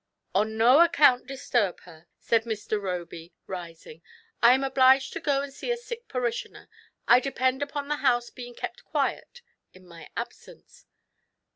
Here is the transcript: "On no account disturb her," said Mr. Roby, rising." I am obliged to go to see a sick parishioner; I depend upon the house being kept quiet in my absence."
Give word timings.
"On 0.33 0.57
no 0.57 0.79
account 0.79 1.27
disturb 1.27 1.81
her," 1.81 2.07
said 2.17 2.45
Mr. 2.45 2.81
Roby, 2.81 3.35
rising." 3.45 4.01
I 4.41 4.55
am 4.55 4.63
obliged 4.63 5.13
to 5.13 5.19
go 5.19 5.45
to 5.45 5.51
see 5.51 5.69
a 5.69 5.77
sick 5.77 6.07
parishioner; 6.07 6.69
I 7.07 7.19
depend 7.19 7.61
upon 7.61 7.87
the 7.87 7.97
house 7.97 8.31
being 8.31 8.55
kept 8.55 8.83
quiet 8.83 9.43
in 9.75 9.85
my 9.85 10.09
absence." 10.17 10.87